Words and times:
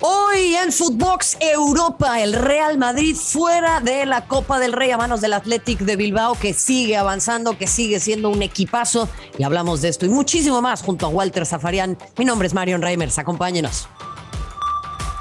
Hoy 0.00 0.54
en 0.54 0.72
Footbox 0.72 1.38
Europa, 1.40 2.20
el 2.20 2.32
Real 2.34 2.78
Madrid 2.78 3.16
fuera 3.16 3.80
de 3.80 4.06
la 4.06 4.26
Copa 4.26 4.58
del 4.58 4.72
Rey 4.72 4.90
a 4.90 4.98
manos 4.98 5.20
del 5.20 5.32
Athletic 5.32 5.80
de 5.80 5.96
Bilbao, 5.96 6.34
que 6.34 6.52
sigue 6.52 6.96
avanzando, 6.96 7.56
que 7.56 7.66
sigue 7.66 8.00
siendo 8.00 8.28
un 8.30 8.42
equipazo. 8.42 9.08
Y 9.38 9.42
hablamos 9.44 9.80
de 9.80 9.88
esto 9.88 10.06
y 10.06 10.10
muchísimo 10.10 10.60
más 10.60 10.82
junto 10.82 11.06
a 11.06 11.08
Walter 11.08 11.46
Zafarian. 11.46 11.96
Mi 12.18 12.24
nombre 12.24 12.46
es 12.46 12.54
Marion 12.54 12.82
Reimers, 12.82 13.18
acompáñenos. 13.18 13.88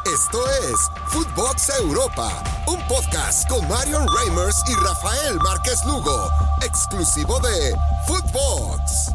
Esto 0.05 0.37
es 0.69 0.75
Footbox 1.07 1.79
Europa, 1.79 2.43
un 2.67 2.79
podcast 2.87 3.49
con 3.49 3.67
Marion 3.67 4.05
Reimers 4.19 4.61
y 4.67 4.73
Rafael 4.75 5.35
Márquez 5.37 5.83
Lugo, 5.85 6.29
exclusivo 6.61 7.39
de 7.39 7.75
Footbox. 8.05 9.14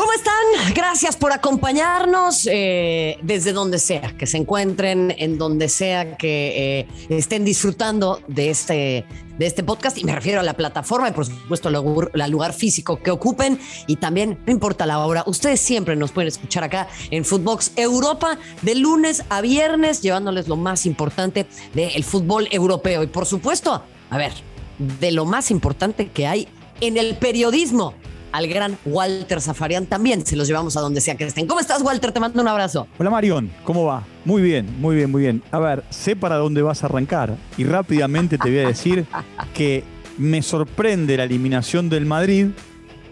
¿Cómo 0.00 0.14
están? 0.14 0.74
Gracias 0.74 1.14
por 1.14 1.30
acompañarnos 1.30 2.48
eh, 2.50 3.18
desde 3.20 3.52
donde 3.52 3.78
sea, 3.78 4.16
que 4.16 4.26
se 4.26 4.38
encuentren 4.38 5.14
en 5.18 5.36
donde 5.36 5.68
sea 5.68 6.16
que 6.16 6.80
eh, 6.80 6.88
estén 7.10 7.44
disfrutando 7.44 8.18
de 8.26 8.48
este, 8.48 9.04
de 9.36 9.46
este 9.46 9.62
podcast. 9.62 9.98
Y 9.98 10.04
me 10.04 10.14
refiero 10.14 10.40
a 10.40 10.42
la 10.42 10.54
plataforma 10.54 11.10
y 11.10 11.12
por 11.12 11.26
supuesto 11.26 11.68
al 11.68 12.30
lugar 12.30 12.54
físico 12.54 13.02
que 13.02 13.10
ocupen. 13.10 13.60
Y 13.88 13.96
también, 13.96 14.38
no 14.46 14.52
importa 14.52 14.86
la 14.86 15.00
hora, 15.00 15.22
ustedes 15.26 15.60
siempre 15.60 15.94
nos 15.96 16.12
pueden 16.12 16.28
escuchar 16.28 16.64
acá 16.64 16.88
en 17.10 17.22
Footbox 17.22 17.72
Europa 17.76 18.38
de 18.62 18.76
lunes 18.76 19.24
a 19.28 19.42
viernes, 19.42 20.00
llevándoles 20.00 20.48
lo 20.48 20.56
más 20.56 20.86
importante 20.86 21.46
del 21.74 22.04
fútbol 22.04 22.48
europeo. 22.50 23.02
Y 23.02 23.06
por 23.06 23.26
supuesto, 23.26 23.82
a 24.08 24.16
ver, 24.16 24.32
de 24.78 25.12
lo 25.12 25.26
más 25.26 25.50
importante 25.50 26.08
que 26.08 26.26
hay 26.26 26.48
en 26.80 26.96
el 26.96 27.18
periodismo 27.18 27.92
al 28.32 28.46
gran 28.46 28.78
Walter 28.84 29.40
Zafarian 29.40 29.86
también. 29.86 30.24
Se 30.24 30.36
los 30.36 30.46
llevamos 30.46 30.76
a 30.76 30.80
donde 30.80 31.00
sea 31.00 31.16
que 31.16 31.24
estén. 31.24 31.46
¿Cómo 31.46 31.60
estás, 31.60 31.82
Walter? 31.82 32.12
Te 32.12 32.20
mando 32.20 32.40
un 32.40 32.48
abrazo. 32.48 32.86
Hola, 32.98 33.10
Marión. 33.10 33.50
¿Cómo 33.64 33.84
va? 33.84 34.04
Muy 34.24 34.42
bien, 34.42 34.68
muy 34.80 34.96
bien, 34.96 35.10
muy 35.10 35.22
bien. 35.22 35.42
A 35.50 35.58
ver, 35.58 35.84
sé 35.90 36.16
para 36.16 36.36
dónde 36.36 36.62
vas 36.62 36.82
a 36.82 36.86
arrancar 36.86 37.36
y 37.56 37.64
rápidamente 37.64 38.38
te 38.38 38.48
voy 38.48 38.58
a 38.58 38.68
decir 38.68 39.06
que 39.54 39.84
me 40.18 40.42
sorprende 40.42 41.16
la 41.16 41.24
eliminación 41.24 41.88
del 41.88 42.06
Madrid, 42.06 42.48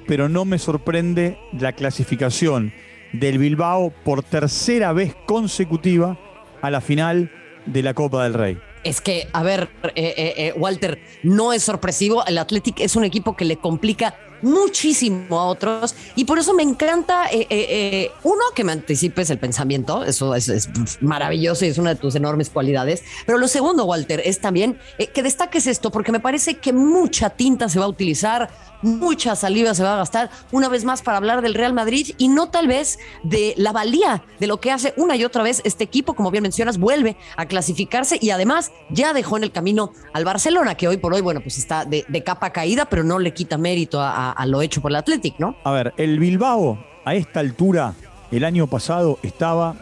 pero 0.07 0.29
no 0.29 0.45
me 0.45 0.59
sorprende 0.59 1.39
la 1.59 1.73
clasificación 1.73 2.73
del 3.13 3.39
Bilbao 3.39 3.93
por 4.05 4.23
tercera 4.23 4.93
vez 4.93 5.15
consecutiva 5.27 6.19
a 6.61 6.71
la 6.71 6.81
final 6.81 7.31
de 7.67 7.83
la 7.83 7.95
Copa 7.95 8.25
del 8.25 8.35
Rey. 8.35 8.59
Es 8.85 9.01
que, 9.01 9.29
a 9.33 9.43
ver, 9.43 9.69
eh, 9.83 10.15
eh, 10.17 10.35
eh, 10.37 10.55
Walter, 10.57 11.01
no 11.23 11.53
es 11.53 11.63
sorpresivo. 11.63 12.25
El 12.27 12.39
Athletic 12.39 12.81
es 12.81 12.97
un 12.97 13.05
equipo 13.05 13.37
que 13.37 13.45
le 13.45 13.57
complica 13.57 14.15
muchísimo 14.43 15.39
a 15.39 15.45
otros. 15.45 15.95
Y 16.17 16.25
por 16.25 16.39
eso 16.39 16.55
me 16.55 16.63
encanta, 16.63 17.27
eh, 17.27 17.47
eh, 17.51 17.67
eh, 17.71 18.11
uno, 18.23 18.43
que 18.55 18.65
me 18.65 18.73
anticipes 18.73 19.31
el 19.31 19.39
pensamiento, 19.39 20.05
eso 20.05 20.35
es, 20.35 20.69
maravilloso 21.01 21.65
y 21.65 21.69
es 21.69 21.79
una 21.79 21.91
de 21.91 21.97
tus 21.97 22.15
enormes 22.15 22.51
cualidades, 22.51 23.03
pero 23.27 23.39
lo 23.39 23.49
segundo, 23.49 23.85
Walter, 23.85 24.21
es 24.25 24.41
también 24.41 24.79
que 25.15 25.23
destaques 25.23 25.67
esto 25.67 25.91
porque 25.91 26.13
me 26.13 26.21
parece 26.21 26.55
que 26.55 26.73
mucha 26.73 27.31
tinta 27.31 27.69
se 27.69 27.79
va 27.79 27.85
a 27.85 27.89
utilizar, 27.89 28.51
mucha 28.83 29.35
saliva 29.37 29.75
se 29.75 29.83
va 29.83 29.95
a 29.95 29.97
gastar 29.99 30.31
una 30.53 30.69
vez 30.69 30.85
más 30.85 31.03
para 31.03 31.17
hablar 31.17 31.43
del 31.43 31.55
Real 31.55 31.73
Madrid 31.73 32.15
y 32.19 32.29
no 32.29 32.51
tal 32.51 32.69
vez 32.69 32.99
de 33.23 33.55
la 33.57 33.73
valía 33.73 34.23
de 34.39 34.47
lo 34.47 34.61
que 34.61 34.71
hace 34.71 34.95
una 34.97 35.17
y 35.17 35.25
otra 35.25 35.43
vez 35.43 35.61
este 35.65 35.85
equipo, 35.85 36.15
como 36.15 36.31
bien 36.31 36.43
mencionas, 36.43 36.79
vuelve 36.79 37.17
a 37.37 37.47
clasificarse 37.47 38.19
y 38.21 38.31
además 38.31 38.73
ya 38.91 39.13
dejó 39.13 39.37
en 39.37 39.45
el 39.45 39.53
camino 39.53 39.93
al 40.13 40.25
Barcelona, 40.25 40.75
que 40.77 40.89
hoy 40.89 40.97
por 40.97 41.15
hoy, 41.15 41.21
bueno, 41.21 41.41
pues 41.41 41.59
está 41.59 41.85
de, 41.85 42.05
capa 42.25 42.51
caída, 42.51 42.85
pero 42.87 43.05
no 43.05 43.19
le 43.19 43.33
quita 43.33 43.57
mérito 43.59 44.01
a, 44.01 44.28
lo 44.47 44.63
hecho 44.63 44.81
por 44.81 44.91
el 44.91 44.97
Athletic, 44.97 45.39
¿no? 45.39 45.57
A 45.65 45.71
ver, 45.71 45.95
el 45.97 46.19
Bilbao 46.19 46.79
a 47.05 47.15
esta 47.15 47.41
altura, 47.41 47.95
el 48.31 48.45
año 48.45 48.67
pasado, 48.67 49.19
estaba 49.23 49.77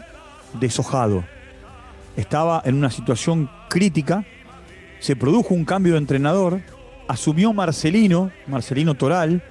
deshojado. 0.59 1.23
Estaba 2.15 2.61
en 2.65 2.75
una 2.75 2.89
situación 2.89 3.49
crítica. 3.69 4.25
Se 4.99 5.15
produjo 5.15 5.53
un 5.53 5.65
cambio 5.65 5.93
de 5.93 5.99
entrenador. 5.99 6.61
Asumió 7.07 7.53
Marcelino, 7.53 8.31
Marcelino 8.47 8.95
Toral, 8.95 9.43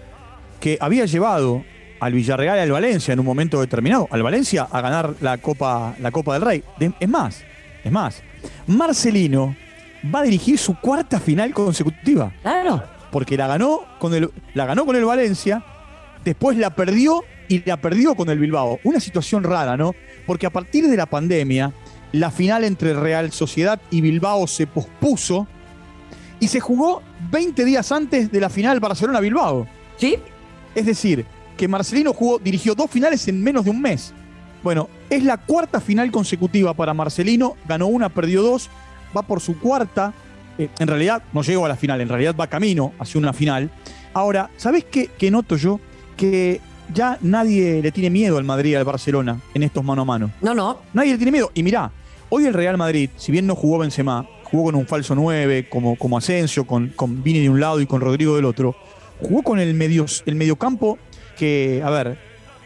que 0.61 0.79
había 0.81 1.07
llevado 1.07 1.65
al 2.01 2.13
Villarreal 2.13 2.59
y 2.59 2.61
al 2.61 2.73
Valencia 2.73 3.13
en 3.13 3.21
un 3.21 3.27
momento 3.27 3.61
determinado, 3.61 4.09
al 4.11 4.23
Valencia 4.23 4.69
a 4.71 4.81
ganar 4.81 5.15
la 5.21 5.39
Copa, 5.39 5.95
la 6.01 6.11
Copa 6.11 6.35
del 6.35 6.43
Rey. 6.43 6.65
es 7.01 7.09
más, 7.09 7.43
es 7.83 7.93
más, 7.93 8.23
Marcelino 8.67 9.57
va 10.15 10.21
a 10.21 10.23
dirigir 10.25 10.59
su 10.59 10.79
cuarta 10.79 11.19
final 11.19 11.55
consecutiva. 11.55 12.33
Claro 12.43 12.96
porque 13.17 13.39
la 13.39 13.47
ganó 13.47 13.81
con 13.99 14.13
el, 14.13 14.31
la 14.53 14.67
ganó 14.67 14.85
con 14.85 14.95
el 14.95 15.07
Valencia, 15.07 15.65
después 16.23 16.59
la 16.59 16.77
perdió 16.77 17.25
y 17.49 17.67
la 17.67 17.81
perdió 17.81 18.15
con 18.15 18.29
el 18.29 18.39
Bilbao. 18.39 18.79
Una 18.85 19.01
situación 19.01 19.43
rara, 19.43 19.75
¿no? 19.75 19.95
Porque 20.27 20.45
a 20.45 20.51
partir 20.51 20.87
de 20.87 20.99
la 20.99 21.07
pandemia, 21.07 21.73
la 22.13 22.31
final 22.31 22.63
entre 22.63 22.93
Real 22.93 23.33
Sociedad 23.33 23.81
y 23.91 24.03
Bilbao 24.03 24.47
se 24.47 24.67
pospuso 24.67 25.49
y 26.41 26.49
se 26.49 26.61
jugó 26.61 27.03
20 27.31 27.65
días 27.65 27.91
antes 27.91 28.31
de 28.31 28.39
la 28.39 28.51
final 28.51 28.81
Barcelona-Bilbao. 28.81 29.67
¿Sí? 29.97 30.19
Es 30.75 30.85
decir, 30.85 31.25
que 31.57 31.69
Marcelino 31.69 32.13
jugó, 32.13 32.39
dirigió 32.39 32.75
dos 32.75 32.91
finales 32.91 33.27
en 33.29 33.43
menos 33.43 33.65
de 33.65 33.71
un 33.71 33.81
mes. 33.81 34.13
Bueno, 34.63 34.91
es 35.09 35.25
la 35.25 35.39
cuarta 35.39 35.81
final 35.81 36.11
consecutiva 36.11 36.75
para 36.75 36.93
Marcelino, 36.93 37.57
ganó 37.67 37.87
una, 37.87 38.11
perdió 38.11 38.43
dos, 38.43 38.69
va 39.17 39.23
por 39.23 39.41
su 39.41 39.59
cuarta 39.59 40.13
eh, 40.59 40.69
en 40.79 40.89
realidad 40.89 41.23
no 41.33 41.43
llegó 41.43 41.67
a 41.67 41.69
la 41.69 41.77
final, 41.77 42.01
en 42.01 42.09
realidad 42.09 42.35
va 42.39 42.47
camino 42.47 42.93
hacia 42.99 43.19
una 43.19 43.33
final. 43.33 43.71
Ahora, 44.15 44.51
¿sabes 44.57 44.85
qué, 44.85 45.31
noto 45.31 45.57
yo? 45.57 45.81
Que 46.17 46.61
ya 46.95 47.19
nadie 47.21 47.83
le 47.83 47.93
tiene 47.93 48.11
miedo 48.11 48.39
al 48.39 48.45
Madrid 48.45 48.71
y 48.71 48.75
al 48.75 48.85
Barcelona 48.85 49.41
en 49.55 49.63
estos 49.63 49.85
mano 49.85 50.03
a 50.03 50.05
mano. 50.05 50.31
No, 50.41 50.55
no. 50.55 50.79
Nadie 50.95 51.13
le 51.13 51.19
tiene 51.19 51.33
miedo. 51.33 51.51
Y 51.55 51.63
mirá, 51.63 51.91
hoy 52.29 52.47
el 52.47 52.55
Real 52.55 52.79
Madrid, 52.79 53.11
si 53.17 53.33
bien 53.33 53.47
no 53.47 53.55
jugó 53.55 53.79
Benzema, 53.79 54.27
jugó 54.45 54.65
con 54.65 54.75
un 54.77 54.87
falso 54.87 55.15
9, 55.15 55.69
como, 55.69 55.97
como 55.97 56.17
Asensio, 56.17 56.67
con, 56.67 56.89
con 56.89 57.23
Vini 57.23 57.41
de 57.41 57.51
un 57.51 57.61
lado 57.61 57.81
y 57.81 57.87
con 57.87 58.01
Rodrigo 58.01 58.37
del 58.37 58.47
otro, 58.47 58.75
jugó 59.21 59.43
con 59.43 59.59
el, 59.59 59.75
medio, 59.75 60.07
el 60.25 60.35
mediocampo 60.37 60.99
que, 61.37 61.83
a 61.85 61.91
ver, 61.91 62.19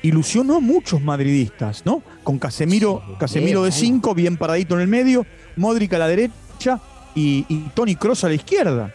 ilusionó 0.03 0.57
a 0.57 0.61
muchos 0.61 1.03
madridistas, 1.03 1.85
¿no? 1.85 2.03
Con 2.23 2.39
Casemiro, 2.39 3.03
Casemiro 3.19 3.65
de 3.65 3.73
5, 3.73 4.15
bien 4.15 4.37
paradito 4.37 4.75
en 4.77 4.83
el 4.83 4.89
medio, 4.89 5.27
Modric 5.57 5.93
a 5.95 5.99
la 5.99 6.07
derecha 6.07 6.81
y, 7.15 7.43
Tony 7.75 7.97
Cross 7.97 8.25
a 8.25 8.29
la 8.29 8.35
izquierda. 8.35 8.93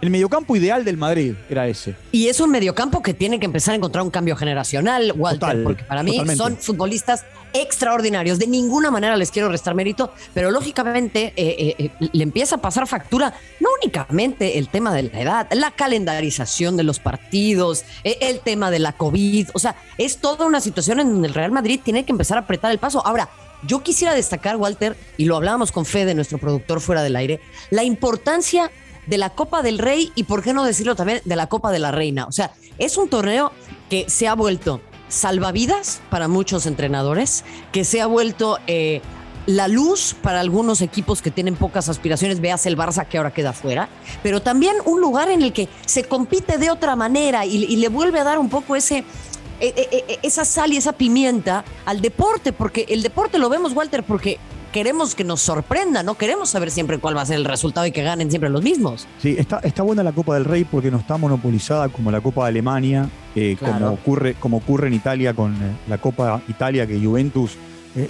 El 0.00 0.08
mediocampo 0.08 0.56
ideal 0.56 0.82
del 0.82 0.96
Madrid 0.96 1.34
era 1.50 1.68
ese. 1.68 1.94
Y 2.10 2.28
es 2.28 2.40
un 2.40 2.50
mediocampo 2.50 3.02
que 3.02 3.12
tiene 3.12 3.38
que 3.38 3.44
empezar 3.44 3.72
a 3.72 3.76
encontrar 3.76 4.02
un 4.02 4.10
cambio 4.10 4.34
generacional, 4.34 5.12
Walter, 5.14 5.62
porque 5.62 5.84
para 5.84 6.02
mí 6.02 6.18
son 6.36 6.56
futbolistas 6.56 7.26
extraordinarios. 7.52 8.38
De 8.38 8.46
ninguna 8.46 8.90
manera 8.90 9.16
les 9.16 9.30
quiero 9.30 9.50
restar 9.50 9.74
mérito, 9.74 10.14
pero 10.32 10.50
lógicamente 10.50 11.34
eh, 11.36 11.56
eh, 11.58 11.74
eh, 11.78 12.08
le 12.12 12.22
empieza 12.22 12.56
a 12.56 12.58
pasar 12.58 12.86
factura 12.86 13.34
no 13.60 13.68
únicamente 13.82 14.58
el 14.58 14.68
tema 14.68 14.94
de 14.94 15.02
la 15.04 15.20
edad, 15.20 15.52
la 15.52 15.70
calendarización 15.70 16.78
de 16.78 16.84
los 16.84 16.98
partidos, 16.98 17.84
el 18.02 18.40
tema 18.40 18.70
de 18.70 18.78
la 18.78 18.92
COVID. 18.92 19.50
O 19.52 19.58
sea, 19.58 19.76
es 19.98 20.16
toda 20.16 20.46
una 20.46 20.60
situación 20.60 21.00
en 21.00 21.12
donde 21.12 21.28
el 21.28 21.34
Real 21.34 21.52
Madrid 21.52 21.78
tiene 21.82 22.04
que 22.04 22.12
empezar 22.12 22.38
a 22.38 22.42
apretar 22.42 22.70
el 22.70 22.78
paso. 22.78 23.06
Ahora, 23.06 23.28
yo 23.66 23.82
quisiera 23.82 24.14
destacar, 24.14 24.56
Walter, 24.56 24.96
y 25.16 25.24
lo 25.24 25.36
hablábamos 25.36 25.72
con 25.72 25.84
Fede, 25.84 26.14
nuestro 26.14 26.38
productor 26.38 26.80
fuera 26.80 27.02
del 27.02 27.16
aire, 27.16 27.40
la 27.70 27.84
importancia 27.84 28.70
de 29.06 29.18
la 29.18 29.30
Copa 29.30 29.62
del 29.62 29.78
Rey 29.78 30.12
y, 30.14 30.24
por 30.24 30.42
qué 30.42 30.52
no 30.52 30.64
decirlo 30.64 30.94
también, 30.94 31.20
de 31.24 31.36
la 31.36 31.48
Copa 31.48 31.72
de 31.72 31.78
la 31.78 31.90
Reina. 31.90 32.26
O 32.26 32.32
sea, 32.32 32.52
es 32.78 32.96
un 32.96 33.08
torneo 33.08 33.52
que 33.88 34.08
se 34.08 34.28
ha 34.28 34.34
vuelto 34.34 34.80
salvavidas 35.08 36.00
para 36.10 36.28
muchos 36.28 36.66
entrenadores, 36.66 37.44
que 37.72 37.84
se 37.84 38.00
ha 38.00 38.06
vuelto 38.06 38.58
eh, 38.68 39.00
la 39.46 39.66
luz 39.66 40.14
para 40.22 40.40
algunos 40.40 40.80
equipos 40.80 41.22
que 41.22 41.30
tienen 41.32 41.56
pocas 41.56 41.88
aspiraciones, 41.88 42.40
veas 42.40 42.66
el 42.66 42.76
Barça 42.76 43.06
que 43.06 43.18
ahora 43.18 43.32
queda 43.32 43.52
fuera, 43.52 43.88
pero 44.22 44.40
también 44.40 44.76
un 44.84 45.00
lugar 45.00 45.28
en 45.28 45.42
el 45.42 45.52
que 45.52 45.68
se 45.86 46.04
compite 46.04 46.58
de 46.58 46.70
otra 46.70 46.94
manera 46.94 47.44
y 47.46 47.76
le 47.76 47.88
vuelve 47.88 48.20
a 48.20 48.24
dar 48.24 48.38
un 48.38 48.48
poco 48.48 48.76
ese 48.76 49.04
esa 49.60 50.44
sal 50.44 50.72
y 50.72 50.76
esa 50.76 50.92
pimienta 50.92 51.64
al 51.84 52.00
deporte, 52.00 52.52
porque 52.52 52.86
el 52.88 53.02
deporte 53.02 53.38
lo 53.38 53.48
vemos, 53.48 53.74
Walter, 53.74 54.02
porque 54.02 54.38
queremos 54.72 55.14
que 55.14 55.24
nos 55.24 55.40
sorprenda, 55.40 56.02
no 56.02 56.14
queremos 56.14 56.50
saber 56.50 56.70
siempre 56.70 56.98
cuál 56.98 57.16
va 57.16 57.22
a 57.22 57.26
ser 57.26 57.36
el 57.36 57.44
resultado 57.44 57.86
y 57.86 57.92
que 57.92 58.02
ganen 58.02 58.30
siempre 58.30 58.50
los 58.50 58.62
mismos. 58.62 59.06
Sí, 59.20 59.34
está, 59.38 59.58
está 59.58 59.82
buena 59.82 60.02
la 60.02 60.12
Copa 60.12 60.34
del 60.34 60.44
Rey 60.44 60.64
porque 60.64 60.90
no 60.90 60.98
está 60.98 61.16
monopolizada 61.16 61.88
como 61.88 62.10
la 62.10 62.20
Copa 62.20 62.44
de 62.44 62.48
Alemania, 62.50 63.08
como, 63.58 63.90
ocurre, 63.90 64.34
como 64.34 64.58
ocurre 64.58 64.88
en 64.88 64.94
Italia 64.94 65.34
con 65.34 65.56
la 65.88 65.98
Copa 65.98 66.42
Italia, 66.48 66.86
que 66.86 66.98
Juventus 66.98 67.56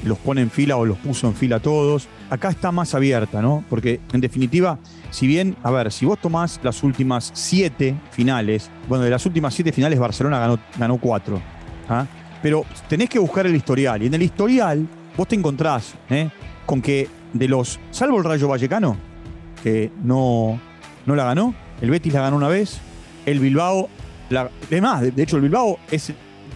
los 0.05 0.19
pone 0.19 0.43
en 0.43 0.51
fila 0.51 0.77
o 0.77 0.85
los 0.85 0.99
puso 0.99 1.27
en 1.27 1.35
fila 1.35 1.61
todos. 1.61 2.09
Acá 2.29 2.51
está 2.51 2.71
más 2.71 2.95
abierta, 2.95 3.41
¿no? 3.41 3.65
Porque 3.71 4.01
en 4.13 4.21
definitiva 4.21 4.79
si 5.11 5.27
bien, 5.27 5.57
a 5.63 5.71
ver, 5.71 5.93
si 5.93 6.07
vos 6.07 6.19
tomás 6.19 6.61
las 6.63 6.83
últimas 6.83 7.31
siete 7.35 7.95
finales, 8.11 8.71
bueno, 8.89 9.05
de 9.05 9.11
las 9.11 9.25
últimas 9.27 9.55
siete 9.55 9.73
finales 9.73 9.99
Barcelona 9.99 10.39
ganó, 10.39 10.59
ganó 10.79 10.99
cuatro, 10.99 11.41
¿ah? 11.89 12.07
pero 12.43 12.65
tenés 12.89 13.09
que 13.09 13.19
buscar 13.19 13.47
el 13.47 13.55
historial. 13.55 14.03
Y 14.03 14.07
en 14.07 14.15
el 14.15 14.23
historial 14.23 14.87
vos 15.17 15.29
te 15.29 15.37
encontrás 15.37 15.95
¿eh? 16.09 16.31
con 16.65 16.81
que 16.81 17.09
de 17.33 17.49
los, 17.49 17.79
salvo 17.91 18.19
el 18.19 18.25
Rayo 18.25 18.49
Vallecano, 18.49 18.97
que 19.63 19.91
no, 20.03 20.61
no 21.07 21.17
la 21.17 21.25
ganó, 21.25 21.55
el 21.81 21.91
Betis 21.91 22.13
la 22.13 22.23
ganó 22.23 22.37
una 22.37 22.49
vez, 22.49 22.79
el 23.27 23.41
Bilbao, 23.41 23.89
la, 24.31 24.51
más, 24.81 25.15
de 25.15 25.23
hecho 25.23 25.37
el 25.37 25.43
Bilbao 25.43 25.79
es 25.91 26.13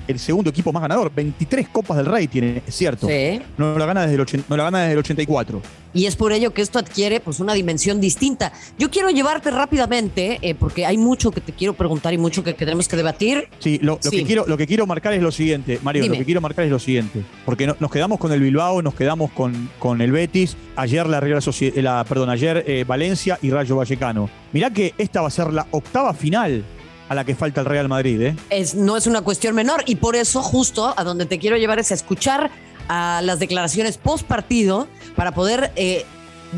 el 0.08 0.18
segundo 0.18 0.50
equipo 0.50 0.72
más 0.72 0.82
ganador. 0.82 1.12
23 1.14 1.68
Copas 1.68 1.96
del 1.96 2.06
Rey 2.06 2.28
tiene, 2.28 2.62
es 2.66 2.74
cierto. 2.74 3.06
Sí. 3.06 3.40
No 3.56 3.78
la 3.78 3.86
gana 3.86 4.06
desde 4.06 4.22
el, 4.22 4.44
no 4.48 4.56
la 4.56 4.64
gana 4.64 4.80
desde 4.80 4.92
el 4.92 4.98
84 4.98 5.62
y 5.94 6.06
es 6.06 6.16
por 6.16 6.32
ello 6.32 6.52
que 6.52 6.60
esto 6.60 6.78
adquiere 6.78 7.20
pues 7.20 7.40
una 7.40 7.54
dimensión 7.54 8.00
distinta. 8.00 8.52
Yo 8.78 8.90
quiero 8.90 9.08
llevarte 9.10 9.50
rápidamente, 9.50 10.38
eh, 10.42 10.54
porque 10.54 10.84
hay 10.84 10.98
mucho 10.98 11.30
que 11.30 11.40
te 11.40 11.52
quiero 11.52 11.72
preguntar 11.72 12.12
y 12.12 12.18
mucho 12.18 12.42
que, 12.42 12.52
tenemos 12.52 12.88
que 12.88 12.96
debatir. 12.96 13.48
Sí, 13.60 13.78
lo, 13.80 13.98
Que 13.98 14.24
quiero, 14.24 14.44
lo 14.46 14.56
que 14.56 14.66
quiero 14.66 14.86
marcar 14.86 15.14
es 15.14 15.22
lo 15.22 15.30
siguiente, 15.30 15.78
Mario, 15.82 16.06
lo 16.08 16.14
que 16.14 16.24
quiero 16.24 16.40
marcar 16.40 16.64
es 16.64 16.70
lo 16.70 16.78
siguiente, 16.78 17.22
porque 17.44 17.66
nos 17.66 17.90
quedamos 17.90 18.18
con 18.18 18.32
el 18.32 18.40
Bilbao, 18.40 18.82
nos 18.82 18.94
quedamos 18.94 19.30
con, 19.30 19.70
con 19.78 20.00
el 20.00 20.10
Betis, 20.10 20.56
ayer 20.76 21.06
la 21.06 21.20
Real 21.20 21.40
la, 21.76 22.04
perdón, 22.04 22.30
ayer 22.30 22.64
eh, 22.66 22.84
Valencia 22.86 23.38
y 23.40 23.50
Rayo 23.50 23.76
Vallecano. 23.76 24.28
Mirá 24.52 24.70
que 24.70 24.94
esta 24.98 25.20
va 25.20 25.28
a 25.28 25.30
ser 25.30 25.52
la 25.52 25.66
octava 25.70 26.12
final 26.14 26.64
a 27.08 27.14
la 27.14 27.24
que 27.24 27.34
falta 27.34 27.60
el 27.60 27.66
Real 27.66 27.88
Madrid. 27.88 28.20
¿eh? 28.20 28.36
Es, 28.50 28.74
no 28.74 28.96
es 28.96 29.06
una 29.06 29.22
cuestión 29.22 29.54
menor 29.54 29.82
y 29.86 29.96
por 29.96 30.16
eso 30.16 30.42
justo 30.42 30.94
a 30.96 31.04
donde 31.04 31.26
te 31.26 31.38
quiero 31.38 31.56
llevar 31.56 31.78
es 31.78 31.90
a 31.90 31.94
escuchar 31.94 32.50
a 32.88 33.20
las 33.22 33.38
declaraciones 33.38 33.98
post 33.98 34.26
partido 34.26 34.88
para 35.16 35.32
poder 35.32 35.72
eh, 35.76 36.04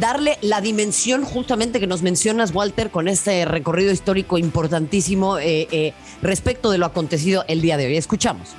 darle 0.01 0.39
la 0.43 0.61
dimensión 0.61 1.25
justamente 1.25 1.81
que 1.81 1.87
nos 1.87 2.03
mencionas, 2.03 2.55
Walter, 2.55 2.91
con 2.91 3.09
este 3.09 3.45
recorrido 3.45 3.93
histórico 3.93 4.39
importantísimo 4.39 5.39
eh, 5.39 5.69
eh, 5.71 5.93
respecto 6.23 6.71
de 6.71 6.79
lo 6.79 6.87
acontecido 6.87 7.45
el 7.49 7.61
día 7.61 7.77
de 7.77 7.87
hoy. 7.87 7.97
Escuchamos. 7.97 8.55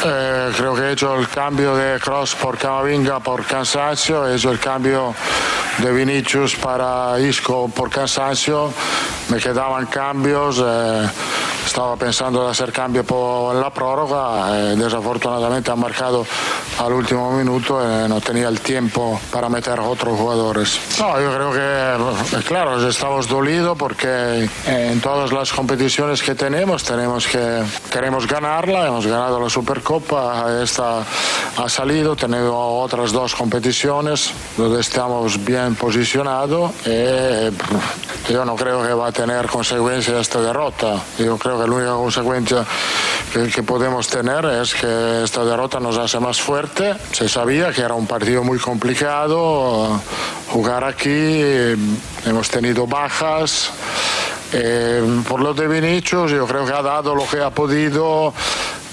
Creo 0.00 0.74
que 0.74 0.82
he 0.82 0.92
hecho 0.92 1.18
el 1.18 1.28
cambio 1.28 1.76
de 1.76 1.98
Cross 2.00 2.34
por 2.36 2.56
Camavinga 2.56 3.20
por 3.20 3.44
cansancio, 3.44 4.26
he 4.26 4.36
hecho 4.36 4.50
el 4.50 4.58
cambio 4.58 5.14
de 5.78 5.92
Vinicius 5.92 6.56
para 6.56 7.18
Isco 7.20 7.68
por 7.68 7.90
cansancio, 7.90 8.72
me 9.28 9.38
quedaban 9.38 9.86
cambios. 9.86 10.62
Estaba 11.66 11.96
pensando 11.96 12.44
de 12.44 12.50
hacer 12.50 12.72
cambio 12.72 13.04
por 13.04 13.54
la 13.54 13.70
prórroga, 13.70 14.56
eh, 14.56 14.76
desafortunadamente 14.76 15.70
ha 15.70 15.76
marcado 15.76 16.26
al 16.78 16.92
último 16.92 17.32
minuto 17.32 17.80
y 17.80 18.08
no 18.08 18.20
tenía 18.20 18.48
el 18.48 18.60
tiempo 18.60 19.20
para 19.30 19.48
meter 19.48 19.78
otros 19.80 20.18
jugadores. 20.18 20.80
No, 20.98 21.20
yo 21.20 21.34
creo 21.34 21.52
que, 21.52 22.38
eh, 22.38 22.42
claro, 22.46 22.88
estamos 22.88 23.28
dolidos 23.28 23.76
porque 23.78 24.48
en 24.66 25.00
todas 25.00 25.32
las 25.32 25.52
competiciones 25.52 26.22
que 26.22 26.34
tenemos 26.34 26.84
tenemos 26.84 27.26
que 27.26 27.62
queremos 27.90 28.26
ganarla, 28.26 28.86
hemos 28.86 29.06
ganado 29.06 29.40
la 29.40 29.48
Supercopa, 29.48 30.62
esta 30.62 31.04
ha 31.56 31.68
salido, 31.68 32.16
tenemos 32.16 32.52
otras 32.52 33.12
dos 33.12 33.34
competiciones 33.34 34.32
donde 34.56 34.80
estamos 34.80 35.42
bien 35.44 35.74
posicionados 35.74 36.72
eh, 36.84 37.50
yo 38.28 38.44
no 38.44 38.54
creo 38.56 38.82
que 38.82 38.92
va 38.92 39.08
a 39.08 39.12
tener 39.12 39.46
consecuencias 39.46 40.20
esta 40.20 40.40
derrota. 40.40 41.02
Yo 41.18 41.38
creo 41.38 41.60
que 41.60 41.66
la 41.68 41.74
única 41.74 41.92
consecuencia 41.92 42.64
que, 43.32 43.62
podemos 43.62 44.08
tener 44.08 44.44
es 44.44 44.74
que 44.74 45.24
esta 45.24 45.44
derrota 45.44 45.80
nos 45.80 45.96
hace 45.98 46.18
más 46.20 46.40
fuerte. 46.40 46.94
Se 47.12 47.28
sabía 47.28 47.72
que 47.72 47.80
era 47.82 47.94
un 47.94 48.06
partido 48.06 48.44
muy 48.44 48.58
complicado 48.58 50.00
jugar 50.48 50.84
aquí, 50.84 51.42
hemos 52.26 52.48
tenido 52.50 52.86
bajas. 52.86 53.70
Eh, 54.52 55.22
por 55.28 55.40
lo 55.40 55.54
de 55.54 55.68
Vinicius, 55.68 56.32
yo 56.32 56.46
creo 56.46 56.66
que 56.66 56.72
ha 56.72 56.82
dado 56.82 57.14
lo 57.14 57.26
que 57.26 57.40
ha 57.40 57.50
podido. 57.50 58.34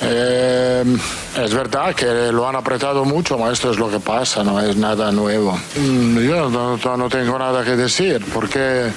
Eh, 0.01 0.83
es 1.43 1.53
verdad 1.53 1.93
que 1.93 2.31
lo 2.31 2.47
han 2.47 2.55
apretado 2.55 3.05
mucho, 3.05 3.37
pero 3.37 3.51
esto 3.51 3.71
es 3.71 3.77
lo 3.77 3.89
que 3.89 3.99
pasa, 3.99 4.43
no 4.43 4.59
es 4.59 4.75
nada 4.75 5.11
nuevo. 5.11 5.57
Mm, 5.75 6.19
yo 6.19 6.49
no, 6.49 7.09
tengo 7.09 7.37
nada 7.37 7.63
que 7.63 7.75
decir, 7.75 8.25
porque, 8.33 8.91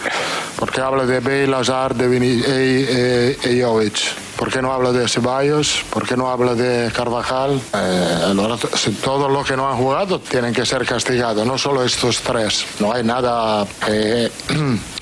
porque 0.60 0.82
habla 0.82 1.06
de 1.06 1.20
Bale, 1.20 1.56
Hazard 1.56 1.96
de 1.96 2.06
Vini, 2.06 2.42
e, 2.46 3.38
e, 3.42 3.50
e 3.50 3.62
Jovic. 3.62 3.98
¿Por 4.36 4.50
qué 4.50 4.62
no 4.62 4.72
habla 4.72 4.92
de 4.92 5.08
Ceballos? 5.08 5.84
¿Por 5.90 6.06
qué 6.06 6.16
no 6.16 6.30
habla 6.30 6.54
de 6.54 6.90
Carvajal? 6.92 7.60
Eh, 7.74 8.96
todos 9.02 9.30
los 9.30 9.46
que 9.46 9.56
no 9.56 9.68
han 9.68 9.76
jugado 9.76 10.20
tienen 10.20 10.54
que 10.54 10.64
ser 10.64 10.86
castigados, 10.86 11.46
no 11.46 11.58
solo 11.58 11.84
estos 11.84 12.20
tres. 12.20 12.64
No 12.78 12.92
hay 12.92 13.02
nada 13.02 13.66
eh, 13.88 14.30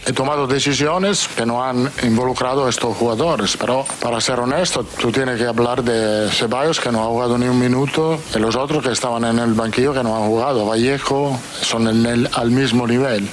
he 0.09 0.13
tomado 0.13 0.47
decisiones 0.47 1.29
que 1.37 1.45
no 1.45 1.63
han 1.63 1.91
involucrado 2.03 2.67
a 2.67 2.71
estos 2.71 2.97
jugadores, 2.97 3.57
pero 3.59 3.85
para 4.01 4.21
ser 4.21 4.41
honesto, 4.41 4.85
tú 4.85 5.13
tienes 5.13 5.39
que 5.39 5.47
hablar 5.47 5.85
de 5.85 6.31
Ceballos 6.31 6.81
que 6.81 6.91
no 6.91 7.03
ha 7.03 7.07
jugado 7.07 7.37
ni 7.37 7.47
un 7.47 7.59
minuto 7.59 8.19
y 8.35 8.39
los 8.39 8.57
otros 8.57 8.83
que 8.83 8.93
estaban 8.93 9.25
en 9.25 9.39
el 9.39 9.53
banquillo 9.53 9.93
que 9.93 10.03
no 10.03 10.17
han 10.17 10.27
jugado. 10.29 10.67
Vallejo 10.67 11.39
son 11.61 11.89
en 11.89 12.07
el, 12.07 12.31
al 12.33 12.51
mismo 12.51 12.87
nivel. 12.87 13.29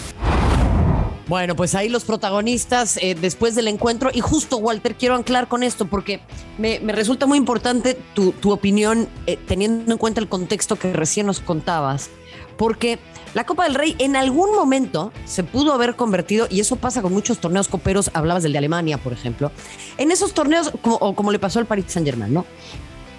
Bueno, 1.28 1.56
pues 1.56 1.74
ahí 1.74 1.90
los 1.90 2.04
protagonistas 2.04 2.98
eh, 2.98 3.16
después 3.16 3.56
del 3.56 3.68
encuentro. 3.68 4.12
Y 4.14 4.22
justo, 4.22 4.58
Walter, 4.58 4.96
quiero 4.96 5.16
anclar 5.16 5.48
con 5.48 5.64
esto 5.64 5.88
porque 5.88 6.20
me, 6.58 6.80
resulta 6.80 7.26
muy 7.26 7.38
importante 7.38 7.98
tu, 8.14 8.52
opinión, 8.52 9.10
eh, 9.26 9.38
teniendo 9.48 9.92
en 9.92 9.98
cuenta 9.98 10.22
el 10.22 10.30
contexto 10.30 10.76
que 10.76 10.94
recién 10.94 11.26
nos 11.26 11.40
contabas. 11.40 12.10
Porque 12.58 13.00
la 13.34 13.44
Copa 13.44 13.64
del 13.64 13.74
Rey 13.74 13.96
en 13.98 14.16
algún 14.16 14.56
momento 14.56 15.12
se 15.26 15.44
pudo 15.44 15.74
haber 15.74 15.96
convertido, 15.96 16.48
y 16.50 16.60
eso 16.60 16.76
pasa 16.76 17.02
con 17.02 17.12
muchos 17.12 17.40
torneos 17.40 17.68
coperos, 17.68 18.12
hablabas 18.14 18.44
del 18.44 18.54
de 18.54 18.60
Alemania, 18.60 18.98
por 18.98 19.12
ejemplo, 19.12 19.52
en 19.98 20.12
esos 20.12 20.34
torneos, 20.34 20.72
como, 20.82 20.96
o 20.98 21.16
como 21.16 21.32
le 21.32 21.40
pasó 21.40 21.60
al 21.60 21.66
Paris 21.66 21.86
Saint-Germain, 21.90 22.34
¿no? 22.34 22.46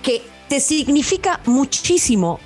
Que 0.03 0.23
te 0.49 0.61
significa 0.61 1.41
muchísimo 1.45 2.39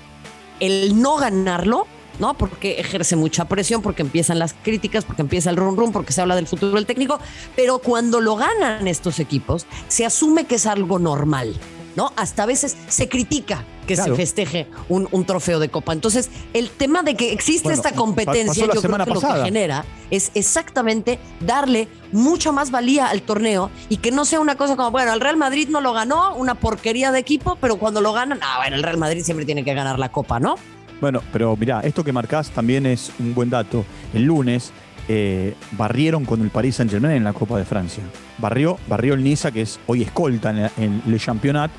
el 0.58 1.00
no 1.00 1.16
ganarlo, 1.16 1.86
¿no? 2.20 2.34
Porque 2.34 2.78
ejerce 2.78 3.16
mucha 3.16 3.46
presión, 3.46 3.82
porque 3.82 4.02
empiezan 4.02 4.38
las 4.38 4.54
críticas, 4.54 5.04
porque 5.04 5.22
empieza 5.22 5.50
el 5.50 5.56
run 5.56 5.76
run, 5.76 5.90
porque 5.90 6.12
se 6.12 6.20
habla 6.20 6.36
del 6.36 6.46
futuro 6.46 6.76
del 6.76 6.86
técnico, 6.86 7.18
pero 7.56 7.78
cuando 7.78 8.20
lo 8.20 8.36
ganan 8.36 8.86
estos 8.86 9.18
equipos, 9.18 9.66
se 9.88 10.06
asume 10.06 10.44
que 10.44 10.56
es 10.56 10.66
algo 10.66 10.98
normal. 10.98 11.56
¿no? 11.96 12.12
Hasta 12.16 12.44
a 12.44 12.46
veces 12.46 12.76
se 12.88 13.08
critica 13.08 13.64
que 13.86 13.96
se 13.96 14.14
festeje 14.14 14.68
un, 14.88 15.24
trofeo 15.24 15.58
de 15.58 15.68
copa. 15.68 15.92
Entonces, 15.92 16.30
el 16.52 16.70
tema 16.70 17.02
de 17.02 17.16
que 17.16 17.32
existe 17.32 17.72
esta 17.72 17.92
competencia, 17.92 18.66
yo 18.66 18.80
creo 18.80 19.04
que 19.04 19.10
lo 19.10 19.20
que 19.20 19.42
genera 19.42 19.84
es 20.12 20.30
exactamente 20.34 21.18
darle 21.40 21.88
mucha 22.12 22.52
más 22.52 22.70
valía 22.70 23.06
al 23.06 23.22
torneo 23.22 23.70
y 23.88 23.96
que 23.96 24.12
no 24.12 24.24
sea 24.24 24.38
una 24.38 24.56
cosa 24.56 24.76
como, 24.76 24.92
bueno, 24.92 25.12
el 25.12 25.20
Real 25.20 25.36
Madrid 25.36 25.68
no 25.68 25.80
lo 25.80 25.92
ganó, 25.92 26.36
una 26.36 26.54
porquería 26.54 27.10
de 27.10 27.18
equipo, 27.18 27.56
pero 27.60 27.78
cuando 27.78 28.00
lo 28.00 28.12
ganan, 28.12 28.38
ah, 28.42 28.58
bueno, 28.58 28.76
el 28.76 28.84
Real 28.84 28.96
Madrid 28.96 29.24
siempre 29.24 29.44
tiene 29.44 29.64
que 29.64 29.74
ganar 29.74 29.98
la 29.98 30.12
copa, 30.12 30.38
¿no? 30.38 30.54
Bueno, 31.00 31.22
pero 31.32 31.56
mira, 31.56 31.80
esto 31.80 32.04
que 32.04 32.12
marcás 32.12 32.50
también 32.50 32.84
es 32.86 33.12
un 33.18 33.34
buen 33.34 33.48
dato. 33.48 33.84
El 34.12 34.24
lunes 34.24 34.72
eh, 35.08 35.54
barrieron 35.72 36.24
con 36.24 36.42
el 36.42 36.50
Paris 36.50 36.76
Saint-Germain 36.76 37.16
en 37.16 37.24
la 37.24 37.32
Copa 37.32 37.58
de 37.58 37.64
Francia. 37.64 38.02
Barrió, 38.38 38.78
barrió 38.86 39.14
el 39.14 39.24
Niza, 39.24 39.50
que 39.50 39.62
es 39.62 39.80
hoy 39.86 40.02
escolta 40.02 40.50
en, 40.50 40.70
en 40.76 41.02
Le 41.06 41.18
Championnat, 41.18 41.70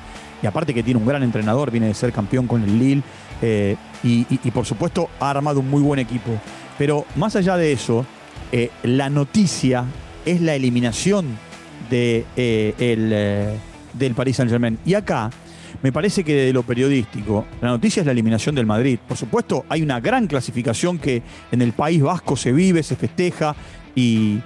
y 0.42 0.46
aparte 0.46 0.74
que 0.74 0.82
tiene 0.82 0.98
un 0.98 1.06
gran 1.06 1.22
entrenador, 1.22 1.70
viene 1.70 1.86
de 1.86 1.94
ser 1.94 2.12
campeón 2.12 2.48
con 2.48 2.64
el 2.64 2.78
Lille, 2.78 3.02
eh, 3.40 3.76
y, 4.02 4.50
por 4.50 4.66
supuesto 4.66 5.08
ha 5.20 5.30
armado 5.30 5.60
un 5.60 5.70
muy 5.70 5.82
buen 5.82 6.00
equipo. 6.00 6.32
Pero 6.76 7.06
más 7.14 7.36
allá 7.36 7.56
de 7.56 7.72
eso, 7.72 8.04
eh, 8.50 8.70
la 8.82 9.08
noticia 9.08 9.84
es 10.24 10.40
la 10.40 10.54
eliminación 10.54 11.26
de, 11.88 12.24
el, 12.36 13.58
del 13.92 14.14
Paris 14.14 14.36
Saint-Germain. 14.36 14.78
Y 14.84 14.94
acá 14.94 15.30
me 15.82 15.92
parece 15.92 16.22
que 16.24 16.34
de 16.34 16.52
lo 16.52 16.62
periodístico, 16.62 17.44
la 17.60 17.68
noticia 17.68 18.00
es 18.00 18.06
la 18.06 18.12
eliminación 18.12 18.54
del 18.54 18.66
Madrid. 18.66 18.98
Por 19.06 19.16
supuesto, 19.16 19.64
hay 19.68 19.82
una 19.82 20.00
gran 20.00 20.26
clasificación 20.26 20.98
que 20.98 21.22
en 21.50 21.62
el 21.62 21.72
País 21.72 22.02
Vasco 22.02 22.36
se 22.36 22.52
vive, 22.52 22.82
se 22.82 22.96
festeja 22.96 23.54
y, 23.94 24.40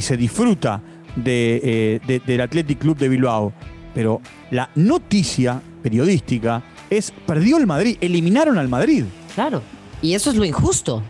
se 0.00 0.16
disfruta 0.16 0.80
de, 1.16 2.00
eh, 2.06 2.20
del 2.24 2.40
Athletic 2.40 2.78
Club 2.78 2.96
de 2.96 3.08
Bilbao. 3.08 3.52
Pero 3.94 4.20
la 4.50 4.70
noticia 4.74 5.60
periodística 5.82 6.62
es 6.88 7.12
perdió 7.26 7.58
el 7.58 7.66
Madrid, 7.66 7.96
eliminaron 8.00 8.58
al 8.58 8.68
Madrid. 8.68 9.04
Claro, 9.34 9.62
y 10.02 10.14
eso 10.14 10.30
es 10.30 10.36
lo 10.36 10.44
injusto. 10.44 11.02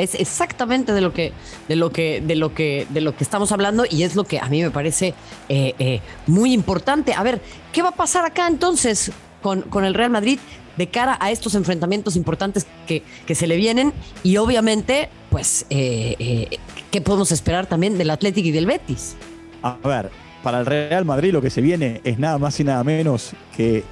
Es 0.00 0.14
exactamente 0.14 0.92
de 0.92 1.00
lo 1.00 1.12
que, 1.12 1.32
de 1.68 1.76
lo 1.76 1.90
que, 1.90 2.20
de 2.20 2.34
lo 2.34 2.54
que, 2.54 2.86
de 2.90 3.00
lo 3.00 3.16
que 3.16 3.24
estamos 3.24 3.52
hablando 3.52 3.84
y 3.88 4.02
es 4.02 4.16
lo 4.16 4.24
que 4.24 4.38
a 4.38 4.46
mí 4.46 4.62
me 4.62 4.70
parece 4.70 5.14
eh, 5.48 5.74
eh, 5.78 6.00
muy 6.26 6.52
importante. 6.52 7.12
A 7.12 7.22
ver, 7.22 7.40
¿qué 7.72 7.82
va 7.82 7.90
a 7.90 7.94
pasar 7.94 8.24
acá 8.24 8.46
entonces 8.48 9.12
con, 9.42 9.62
con 9.62 9.84
el 9.84 9.94
Real 9.94 10.10
Madrid 10.10 10.38
de 10.76 10.86
cara 10.88 11.18
a 11.20 11.30
estos 11.30 11.54
enfrentamientos 11.54 12.16
importantes 12.16 12.66
que, 12.86 13.02
que 13.26 13.34
se 13.34 13.46
le 13.46 13.56
vienen? 13.56 13.92
Y 14.22 14.38
obviamente, 14.38 15.10
pues, 15.28 15.66
eh, 15.68 16.58
¿qué 16.90 17.00
podemos 17.00 17.30
esperar 17.32 17.66
también 17.66 17.98
del 17.98 18.10
Atlético 18.10 18.48
y 18.48 18.52
del 18.52 18.66
Betis? 18.66 19.16
A 19.62 19.76
ver, 19.84 20.10
para 20.42 20.60
el 20.60 20.66
Real 20.66 21.04
Madrid 21.04 21.32
lo 21.32 21.42
que 21.42 21.50
se 21.50 21.60
viene 21.60 22.00
es 22.04 22.18
nada 22.18 22.38
más 22.38 22.58
y 22.60 22.64
nada 22.64 22.82
menos 22.84 23.32
que 23.54 23.84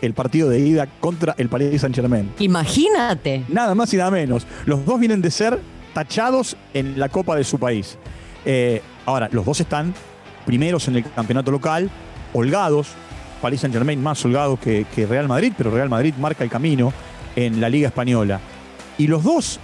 el 0.00 0.14
partido 0.14 0.48
de 0.48 0.60
ida 0.60 0.86
contra 1.00 1.34
el 1.38 1.48
Paris 1.48 1.80
Saint 1.80 1.94
Germain. 1.94 2.30
Imagínate. 2.38 3.44
Nada 3.48 3.74
más 3.74 3.92
y 3.94 3.96
nada 3.96 4.10
menos. 4.10 4.46
Los 4.66 4.84
dos 4.84 4.98
vienen 5.00 5.22
de 5.22 5.30
ser 5.30 5.60
tachados 5.94 6.56
en 6.74 6.98
la 6.98 7.08
Copa 7.08 7.36
de 7.36 7.44
su 7.44 7.58
país. 7.58 7.98
Eh, 8.44 8.82
ahora, 9.06 9.28
los 9.32 9.44
dos 9.44 9.60
están 9.60 9.94
primeros 10.46 10.88
en 10.88 10.96
el 10.96 11.04
campeonato 11.12 11.50
local, 11.50 11.90
holgados. 12.32 12.88
Paris 13.42 13.60
Saint 13.60 13.74
Germain 13.74 14.02
más 14.02 14.24
holgado 14.24 14.58
que, 14.58 14.86
que 14.94 15.06
Real 15.06 15.28
Madrid, 15.28 15.52
pero 15.56 15.70
Real 15.70 15.88
Madrid 15.88 16.14
marca 16.18 16.42
el 16.42 16.50
camino 16.50 16.92
en 17.36 17.60
la 17.60 17.68
Liga 17.68 17.88
Española. 17.88 18.40
Y 18.96 19.06
los 19.06 19.22
dos 19.22 19.60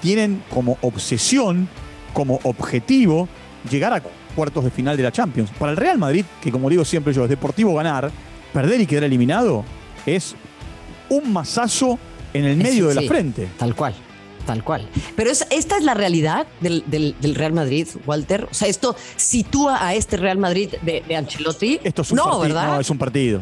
tienen 0.00 0.42
como 0.48 0.78
obsesión, 0.80 1.68
como 2.12 2.40
objetivo, 2.44 3.28
llegar 3.70 3.92
a 3.92 4.02
cuartos 4.34 4.64
de 4.64 4.70
final 4.70 4.96
de 4.96 5.02
la 5.02 5.12
Champions. 5.12 5.50
Para 5.58 5.72
el 5.72 5.76
Real 5.76 5.98
Madrid, 5.98 6.24
que 6.40 6.50
como 6.50 6.70
digo 6.70 6.84
siempre 6.84 7.12
yo, 7.12 7.24
es 7.24 7.30
deportivo 7.30 7.74
ganar, 7.74 8.10
perder 8.52 8.80
y 8.80 8.86
quedar 8.86 9.04
eliminado 9.04 9.64
es 10.06 10.34
un 11.08 11.32
mazazo 11.32 11.98
en 12.32 12.44
el 12.44 12.56
medio 12.56 12.88
de 12.88 12.94
la 12.94 13.02
frente. 13.02 13.48
Tal 13.58 13.74
cual. 13.74 13.94
Tal 14.46 14.64
cual. 14.64 14.88
Pero 15.16 15.30
esta 15.30 15.76
es 15.76 15.84
la 15.84 15.94
realidad 15.94 16.46
del, 16.60 17.14
Real 17.34 17.52
Madrid, 17.52 17.86
Walter. 18.06 18.48
O 18.50 18.54
sea, 18.54 18.68
esto 18.68 18.96
sitúa 19.16 19.86
a 19.86 19.94
este 19.94 20.16
Real 20.16 20.38
Madrid 20.38 20.70
de, 20.82 21.04
Ancelotti. 21.14 21.78
Esto 21.84 22.02
es 22.02 22.10
un 22.10 22.16
no, 22.16 22.40
¿verdad? 22.40 22.74
No, 22.74 22.80
es 22.80 22.90
un 22.90 22.98
partido. 22.98 23.40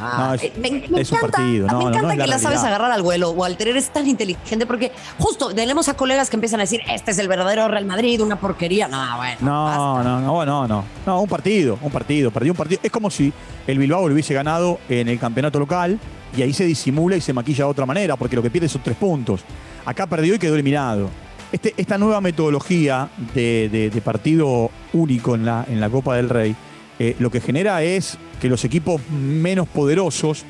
Ah, 0.00 0.36
eh, 0.40 0.52
me, 0.58 0.68
encanta, 0.68 1.38
me 1.38 1.60
encanta 1.60 2.16
que 2.16 2.26
la, 2.26 2.38
sabes 2.38 2.60
agarrar 2.60 2.90
al 2.90 3.02
vuelo, 3.02 3.30
Walter. 3.30 3.68
Eres 3.68 3.90
tan 3.90 4.08
inteligente 4.08 4.66
porque 4.66 4.92
justo 5.18 5.54
tenemos 5.54 5.88
a 5.88 5.94
colegas 5.94 6.30
que 6.30 6.36
empiezan 6.36 6.60
a 6.60 6.64
decir, 6.64 6.80
este 6.88 7.12
es 7.12 7.18
el 7.18 7.28
verdadero 7.28 7.68
Real 7.68 7.84
Madrid, 7.84 8.20
una 8.20 8.36
porquería. 8.36 8.88
No, 8.88 9.16
bueno. 9.16 9.36
No, 9.40 10.02
no, 10.02 10.20
no, 10.20 10.44
no, 10.44 10.68
no. 10.68 10.84
No, 11.06 11.20
un 11.20 11.28
partido, 11.28 11.78
un 11.80 11.92
partido. 11.92 12.30
Perdió 12.30 12.52
un 12.52 12.56
partido. 12.56 12.80
Es 12.82 12.90
como 12.90 13.10
si 13.10 13.32
el 13.66 13.78
Bilbao 13.78 14.08
lo 14.08 14.14
hubiese 14.14 14.34
ganado 14.34 14.80
en 14.88 15.08
el 15.08 15.18
campeonato 15.18 15.58
local 15.58 15.98
y 16.36 16.42
ahí 16.42 16.52
se 16.52 16.64
disimula 16.64 17.16
y 17.16 17.20
se 17.20 17.32
maquilla 17.32 17.64
de 17.64 17.70
otra 17.70 17.86
manera, 17.86 18.16
porque 18.16 18.36
lo 18.36 18.42
que 18.42 18.50
pierde 18.50 18.68
son 18.68 18.82
tres 18.82 18.96
puntos. 18.96 19.42
Acá 19.84 20.06
perdió 20.06 20.34
y 20.34 20.38
quedó 20.38 20.54
eliminado. 20.54 21.08
Este, 21.52 21.72
esta 21.76 21.98
nueva 21.98 22.20
metodología 22.20 23.08
de, 23.32 24.02
partido 24.04 24.70
único 24.92 25.36
en 25.36 25.44
la, 25.44 25.64
en 25.68 25.80
la 25.80 25.88
Copa 25.88 26.16
del 26.16 26.28
Rey 26.28 26.56
eh, 26.98 27.16
lo 27.18 27.30
que 27.30 27.40
genera 27.40 27.82
es 27.82 28.18
que 28.40 28.48
los 28.48 28.64
equipos 28.64 29.00
menos 29.10 29.68
poderosos 29.68 30.44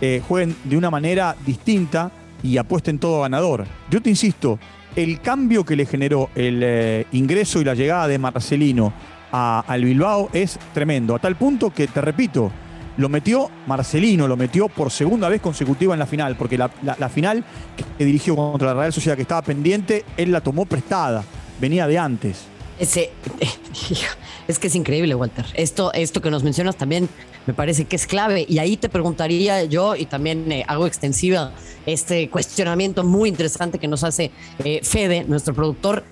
eh, 0.00 0.20
jueguen 0.26 0.56
de 0.64 0.76
una 0.76 0.90
manera 0.90 1.36
distinta 1.46 2.10
y 2.42 2.58
apuesten 2.58 2.98
todo 2.98 3.22
ganador. 3.22 3.64
Yo 3.90 4.02
te 4.02 4.10
insisto, 4.10 4.58
el 4.96 5.20
cambio 5.20 5.64
que 5.64 5.76
le 5.76 5.86
generó 5.86 6.30
el 6.34 6.60
eh, 6.62 7.06
ingreso 7.12 7.60
y 7.60 7.64
la 7.64 7.74
llegada 7.74 8.08
de 8.08 8.18
Marcelino 8.18 8.92
al 9.32 9.84
Bilbao 9.84 10.30
es 10.32 10.60
tremendo, 10.72 11.16
a 11.16 11.18
tal 11.18 11.34
punto 11.34 11.70
que, 11.70 11.88
te 11.88 12.00
repito, 12.00 12.52
lo 12.96 13.08
metió 13.08 13.50
Marcelino, 13.66 14.28
lo 14.28 14.36
metió 14.36 14.68
por 14.68 14.92
segunda 14.92 15.28
vez 15.28 15.40
consecutiva 15.40 15.92
en 15.92 15.98
la 15.98 16.06
final, 16.06 16.36
porque 16.36 16.56
la, 16.56 16.68
final 17.08 17.44
que 17.98 18.04
dirigió 18.04 18.36
contra 18.36 18.68
la 18.68 18.80
Real 18.80 18.92
Sociedad 18.92 19.16
que 19.16 19.22
estaba 19.22 19.42
pendiente, 19.42 20.04
él 20.16 20.30
la 20.30 20.40
tomó 20.40 20.66
prestada, 20.66 21.24
venía 21.60 21.88
de 21.88 21.98
antes. 21.98 22.44
es 24.48 24.58
que 24.58 24.66
es 24.66 24.74
increíble, 24.74 25.14
Walter. 25.14 25.46
Esto, 25.54 25.92
esto 25.92 26.20
que 26.20 26.30
nos 26.30 26.42
mencionas 26.42 26.76
también 26.76 27.08
me 27.46 27.54
parece 27.54 27.84
que 27.86 27.96
es 27.96 28.06
clave. 28.06 28.44
Y 28.48 28.58
ahí 28.58 28.76
te 28.76 28.88
preguntaría 28.88 29.64
yo, 29.64 29.96
y 29.96 30.06
también 30.06 30.50
eh, 30.52 30.64
hago 30.68 30.86
extensiva 30.86 31.52
este 31.86 32.28
cuestionamiento 32.30 33.04
muy 33.04 33.28
interesante 33.28 33.78
que 33.78 33.88
nos 33.88 34.04
hace 34.04 34.30
eh, 34.64 34.80
Fede, 34.82 35.24
nuestro 35.24 35.54
productor, 35.54 36.04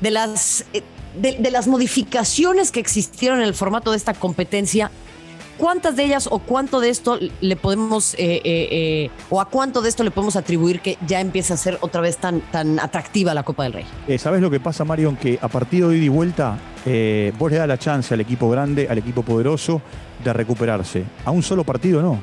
de 0.00 0.10
las, 0.10 0.64
eh, 0.72 0.82
de 1.18 1.50
las 1.50 1.66
modificaciones 1.66 2.70
que 2.70 2.80
existieron 2.80 3.40
en 3.40 3.46
el 3.46 3.54
formato 3.54 3.90
de 3.90 3.96
esta 3.96 4.14
competencia 4.14 4.90
¿Cuántas 5.58 5.96
de 5.96 6.04
ellas 6.04 6.28
o 6.30 6.38
cuánto 6.38 6.80
de 6.80 6.90
esto 6.90 7.18
le 7.40 7.56
podemos, 7.56 8.14
eh, 8.14 8.42
eh, 8.44 8.68
eh, 8.70 9.10
o 9.30 9.40
a 9.40 9.46
cuánto 9.46 9.80
de 9.80 9.88
esto 9.88 10.04
le 10.04 10.10
podemos 10.10 10.36
atribuir 10.36 10.80
que 10.80 10.98
ya 11.06 11.20
empieza 11.20 11.54
a 11.54 11.56
ser 11.56 11.78
otra 11.80 12.02
vez 12.02 12.18
tan, 12.18 12.40
tan 12.52 12.78
atractiva 12.78 13.32
la 13.32 13.42
Copa 13.42 13.64
del 13.64 13.72
Rey? 13.72 14.18
¿Sabes 14.18 14.42
lo 14.42 14.50
que 14.50 14.60
pasa, 14.60 14.84
Marion? 14.84 15.16
Que 15.16 15.38
a 15.40 15.48
partir 15.48 15.86
de 15.86 15.96
ida 15.96 16.04
y 16.04 16.08
vuelta, 16.08 16.58
vos 17.38 17.50
le 17.50 17.56
das 17.56 17.68
la 17.68 17.78
chance 17.78 18.12
al 18.12 18.20
equipo 18.20 18.50
grande, 18.50 18.86
al 18.88 18.98
equipo 18.98 19.22
poderoso, 19.22 19.80
de 20.22 20.32
recuperarse. 20.32 21.04
A 21.24 21.30
un 21.30 21.42
solo 21.42 21.64
partido 21.64 22.02
no. 22.02 22.22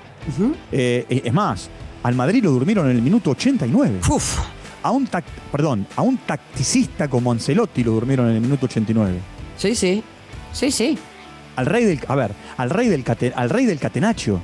es 0.72 1.34
más, 1.34 1.70
al 2.04 2.14
Madrid 2.14 2.44
lo 2.44 2.52
durmieron 2.52 2.90
en 2.90 2.98
el 2.98 3.02
minuto 3.02 3.32
89. 3.32 4.00
Uf. 4.10 4.40
A 4.84 4.92
un, 4.92 5.10
perdón, 5.52 5.88
a 5.96 6.02
un 6.02 6.18
tacticista 6.18 7.08
como 7.08 7.32
Ancelotti 7.32 7.84
lo 7.84 7.94
durmieron 7.94 8.30
en 8.30 8.36
el 8.36 8.42
minuto 8.42 8.66
89. 8.68 9.18
Sí, 9.58 9.74
sí. 9.74 10.04
Sí, 10.52 10.70
sí 10.70 11.00
al 11.56 11.66
rey 11.66 11.86
del, 11.86 12.00
a 12.08 12.16
ver, 12.16 12.32
al 12.58 12.70
rey 12.70 12.88
del, 12.88 13.04
al 13.36 13.50
rey 13.50 13.66
del 13.66 13.80
catenacho. 13.80 14.40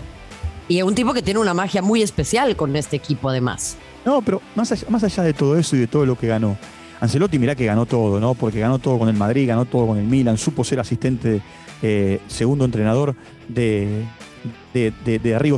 Y 0.68 0.82
un 0.82 0.94
tipo 0.94 1.14
que 1.14 1.22
tiene 1.22 1.40
una 1.40 1.54
magia 1.54 1.82
muy 1.82 2.02
especial 2.02 2.56
con 2.56 2.76
este 2.76 2.96
equipo 2.96 3.30
además. 3.30 3.78
No, 4.06 4.22
pero 4.22 4.42
más 4.56 4.72
allá, 4.72 4.88
más 4.90 5.04
allá 5.04 5.24
de 5.24 5.34
todo 5.34 5.58
eso 5.58 5.76
y 5.76 5.80
de 5.80 5.88
todo 5.88 6.06
lo 6.06 6.18
que 6.18 6.28
ganó, 6.28 6.58
Ancelotti 7.02 7.40
mirá 7.40 7.56
que 7.56 7.66
ganó 7.66 7.86
todo, 7.86 8.20
¿no? 8.20 8.34
Porque 8.34 8.60
ganó 8.60 8.78
todo 8.80 9.00
con 9.00 9.10
el 9.10 9.16
Madrid, 9.16 9.48
ganó 9.48 9.66
todo 9.66 9.88
con 9.88 9.98
el 9.98 10.06
Milan, 10.06 10.38
supo 10.38 10.64
ser 10.64 10.80
asistente, 10.80 11.42
eh, 11.82 12.20
segundo 12.28 12.66
entrenador 12.66 13.16
de, 13.48 14.04
de, 14.74 14.94
de, 15.04 15.20
de 15.20 15.36
Arrigo. 15.36 15.58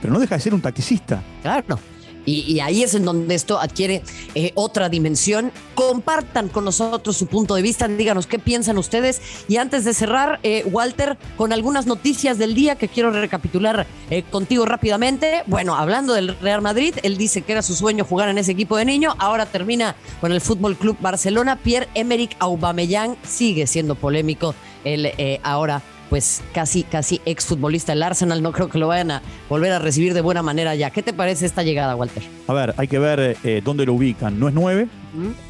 Pero 0.00 0.12
no 0.12 0.20
deja 0.20 0.36
de 0.36 0.40
ser 0.40 0.54
un 0.54 0.60
tacticista. 0.60 1.22
Claro. 1.42 1.78
Y, 2.26 2.58
ahí 2.60 2.82
es 2.82 2.94
en 2.94 3.04
donde 3.04 3.34
esto 3.34 3.58
adquiere 3.58 4.02
eh, 4.34 4.50
otra 4.54 4.88
dimensión. 4.88 5.52
Compartan 5.74 6.48
con 6.48 6.64
nosotros 6.64 7.16
su 7.16 7.28
punto 7.28 7.54
de 7.54 7.62
vista, 7.62 7.86
díganos 7.86 8.26
qué 8.26 8.38
piensan 8.38 8.76
ustedes. 8.78 9.22
Y 9.48 9.56
antes 9.56 9.84
de 9.84 9.94
cerrar, 9.94 10.40
eh, 10.42 10.64
Walter, 10.66 11.16
con 11.36 11.52
algunas 11.52 11.86
noticias 11.86 12.36
del 12.36 12.54
día 12.54 12.74
que 12.74 12.88
quiero 12.88 13.12
recapitular 13.12 13.86
eh, 14.10 14.24
contigo 14.24 14.66
rápidamente. 14.66 15.44
Bueno, 15.46 15.76
hablando 15.76 16.12
del 16.14 16.36
Real 16.40 16.62
Madrid, 16.62 16.94
él 17.02 17.16
dice 17.16 17.42
que 17.42 17.52
era 17.52 17.62
su 17.62 17.74
sueño 17.74 18.04
jugar 18.04 18.28
en 18.28 18.38
ese 18.38 18.52
equipo 18.52 18.76
de 18.76 18.84
niño. 18.84 19.14
Ahora 19.18 19.46
termina 19.46 19.94
con 20.20 20.32
el 20.32 20.40
Fútbol 20.40 20.76
Club 20.76 20.96
Barcelona. 21.00 21.56
Pierre-Emerick 21.56 22.36
Aubameyang 22.40 23.16
sigue 23.22 23.68
siendo 23.68 23.94
polémico. 23.94 24.54
Él 24.84 25.12
ahora 25.42 25.82
pues 26.10 26.42
casi, 26.52 26.82
casi 26.82 27.20
exfutbolista 27.24 27.92
del 27.92 28.02
Arsenal. 28.02 28.42
No 28.42 28.52
creo 28.52 28.68
que 28.68 28.78
lo 28.78 28.88
vayan 28.88 29.10
a 29.10 29.22
volver 29.48 29.72
a 29.72 29.78
recibir 29.78 30.14
de 30.14 30.20
buena 30.20 30.42
manera 30.42 30.74
ya. 30.74 30.90
¿Qué 30.90 31.02
te 31.02 31.12
parece 31.12 31.46
esta 31.46 31.62
llegada, 31.62 31.96
Walter? 31.96 32.22
A 32.46 32.52
ver, 32.52 32.74
hay 32.76 32.88
que 32.88 32.98
ver 32.98 33.36
eh, 33.42 33.62
dónde 33.64 33.86
lo 33.86 33.94
ubican. 33.94 34.38
No 34.38 34.48
es 34.48 34.54
nueve, 34.54 34.88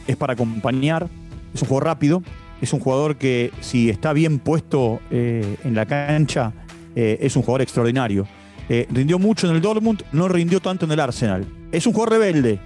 es 0.06 0.16
para 0.16 0.34
acompañar, 0.34 1.08
es 1.54 1.62
un 1.62 1.68
jugador 1.68 1.86
rápido, 1.86 2.22
es 2.60 2.72
un 2.72 2.80
jugador 2.80 3.16
que 3.16 3.52
si 3.60 3.90
está 3.90 4.12
bien 4.12 4.38
puesto 4.38 5.00
eh, 5.10 5.56
en 5.64 5.74
la 5.74 5.86
cancha, 5.86 6.52
eh, 6.94 7.18
es 7.20 7.36
un 7.36 7.42
jugador 7.42 7.62
extraordinario. 7.62 8.26
rindió 8.68 9.18
mucho 9.18 9.48
en 9.48 9.54
el 9.54 9.60
Dortmund, 9.60 10.02
no 10.12 10.28
rindió 10.28 10.60
tanto 10.60 10.86
en 10.86 10.92
el 10.92 11.00
Arsenal. 11.00 11.46
Es 11.72 11.86
un 11.86 11.92
jugador 11.92 12.18
rebelde, 12.18 12.60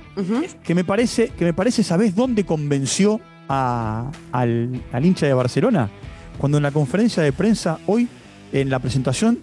que 0.62 0.74
me 0.74 0.84
parece, 0.84 1.28
que 1.30 1.44
me 1.44 1.54
parece, 1.54 1.82
¿sabés 1.82 2.14
dónde 2.14 2.44
convenció 2.44 3.20
al, 3.48 4.10
al 4.92 5.04
hincha 5.04 5.26
de 5.26 5.34
Barcelona? 5.34 5.90
Cuando 6.40 6.56
en 6.56 6.62
la 6.62 6.70
conferencia 6.70 7.22
de 7.22 7.32
prensa 7.32 7.78
hoy, 7.86 8.08
en 8.52 8.70
la 8.70 8.78
presentación, 8.78 9.40